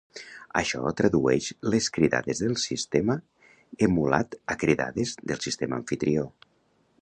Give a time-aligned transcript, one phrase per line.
[0.59, 3.17] Això tradueix les cridades del sistema
[3.89, 6.27] emulat a cridades del sistema amfitrió.